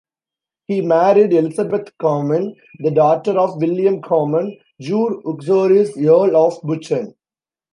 He 0.65 0.81
married 0.81 1.31
Elisabeth 1.31 1.95
Comyn, 2.01 2.55
the 2.79 2.89
daughter 2.89 3.37
of 3.37 3.61
William 3.61 4.01
Comyn, 4.01 4.57
jure 4.81 5.21
uxoris 5.21 5.95
Earl 5.95 6.35
of 6.35 6.59
Buchan. 6.63 7.13